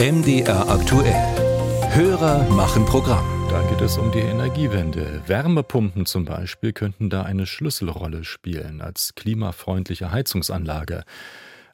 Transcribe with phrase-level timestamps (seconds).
[0.00, 1.12] MDR aktuell.
[1.90, 3.48] Hörer machen Programm.
[3.50, 5.22] Da geht es um die Energiewende.
[5.26, 11.02] Wärmepumpen zum Beispiel könnten da eine Schlüsselrolle spielen als klimafreundliche Heizungsanlage.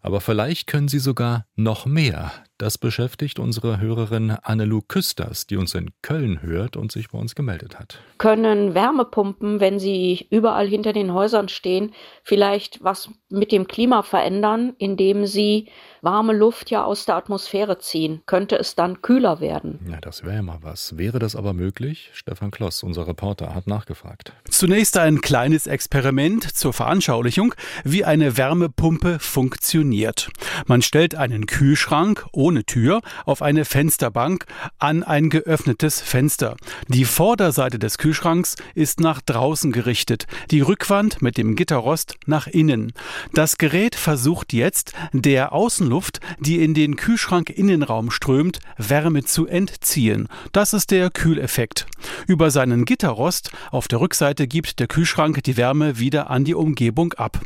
[0.00, 2.32] Aber vielleicht können sie sogar noch mehr.
[2.58, 7.34] Das beschäftigt unsere Hörerin Annelou Küsters, die uns in Köln hört und sich bei uns
[7.34, 7.98] gemeldet hat.
[8.18, 11.92] Können Wärmepumpen, wenn sie überall hinter den Häusern stehen,
[12.22, 15.68] vielleicht was mit dem Klima verändern, indem sie
[16.00, 18.22] warme Luft ja aus der Atmosphäre ziehen?
[18.26, 19.80] Könnte es dann kühler werden?
[19.90, 20.96] Ja, das wäre ja mal was.
[20.96, 22.10] Wäre das aber möglich?
[22.12, 24.32] Stefan Kloss, unser Reporter, hat nachgefragt.
[24.48, 30.30] Zunächst ein kleines Experiment zur Veranschaulichung, wie eine Wärmepumpe funktioniert.
[30.66, 34.44] Man stellt einen Kühlschrank ohne Tür auf eine Fensterbank
[34.78, 36.58] an ein geöffnetes Fenster.
[36.88, 42.92] Die Vorderseite des Kühlschranks ist nach draußen gerichtet, die Rückwand mit dem Gitterrost nach innen.
[43.32, 50.28] Das Gerät versucht jetzt, der Außenluft, die in den Kühlschrank-Innenraum strömt, Wärme zu entziehen.
[50.52, 51.86] Das ist der Kühleffekt.
[52.26, 57.14] Über seinen Gitterrost auf der Rückseite gibt der Kühlschrank die Wärme wieder an die Umgebung
[57.14, 57.40] ab.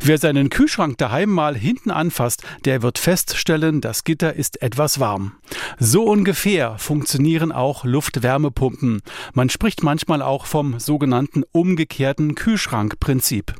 [0.00, 5.32] Wer seinen Kühlschrank daheim mal hinten anfasst, der wird feststellen, das Gitter ist etwas warm.
[5.78, 9.00] So ungefähr funktionieren auch Luftwärmepumpen.
[9.32, 13.54] Man spricht manchmal auch vom sogenannten umgekehrten Kühlschrankprinzip.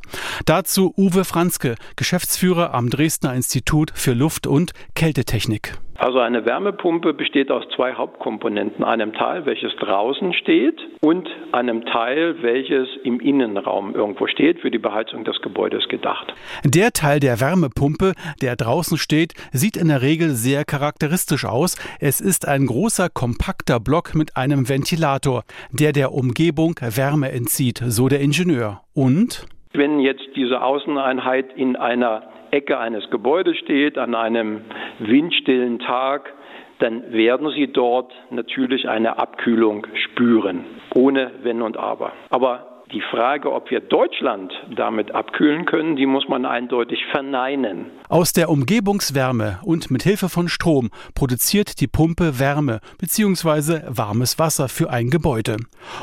[0.45, 5.77] Dazu Uwe Franzke, Geschäftsführer am Dresdner Institut für Luft- und Kältetechnik.
[5.99, 12.41] Also eine Wärmepumpe besteht aus zwei Hauptkomponenten, einem Teil, welches draußen steht und einem Teil,
[12.43, 16.33] welches im Innenraum irgendwo steht, für die Beheizung des Gebäudes gedacht.
[16.63, 21.75] Der Teil der Wärmepumpe, der draußen steht, sieht in der Regel sehr charakteristisch aus.
[21.99, 28.07] Es ist ein großer, kompakter Block mit einem Ventilator, der der Umgebung Wärme entzieht, so
[28.07, 28.81] der Ingenieur.
[28.93, 34.61] Und wenn jetzt diese Außeneinheit in einer Ecke eines Gebäudes steht, an einem
[34.99, 36.33] windstillen Tag,
[36.79, 40.63] dann werden Sie dort natürlich eine Abkühlung spüren,
[40.95, 42.13] ohne Wenn und Aber.
[42.29, 47.87] Aber die Frage, ob wir Deutschland damit abkühlen können, die muss man eindeutig verneinen.
[48.09, 53.81] Aus der Umgebungswärme und mit Hilfe von Strom produziert die Pumpe Wärme bzw.
[53.87, 55.57] warmes Wasser für ein Gebäude.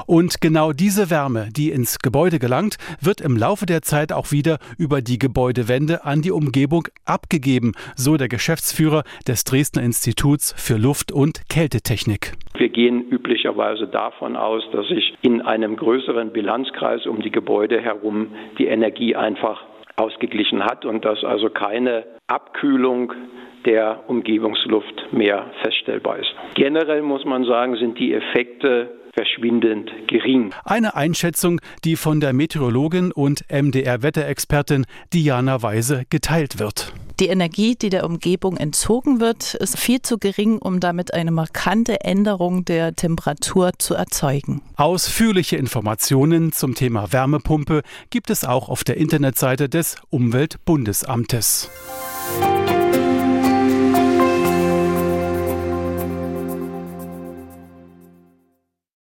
[0.07, 4.59] Und genau diese Wärme, die ins Gebäude gelangt, wird im Laufe der Zeit auch wieder
[4.77, 11.13] über die Gebäudewände an die Umgebung abgegeben, so der Geschäftsführer des Dresdner Instituts für Luft-
[11.13, 12.35] und Kältetechnik.
[12.57, 18.29] Wir gehen üblicherweise davon aus, dass sich in einem größeren Bilanzkreis um die Gebäude herum
[18.59, 19.61] die Energie einfach
[19.97, 23.13] ausgeglichen hat und dass also keine Abkühlung
[23.65, 26.35] der Umgebungsluft mehr feststellbar ist.
[26.55, 30.53] Generell muss man sagen, sind die Effekte verschwindend gering.
[30.65, 36.93] Eine Einschätzung, die von der Meteorologin und MDR-Wetterexpertin Diana Weise geteilt wird.
[37.21, 42.01] Die Energie, die der Umgebung entzogen wird, ist viel zu gering, um damit eine markante
[42.01, 44.63] Änderung der Temperatur zu erzeugen.
[44.77, 51.71] Ausführliche Informationen zum Thema Wärmepumpe gibt es auch auf der Internetseite des Umweltbundesamtes.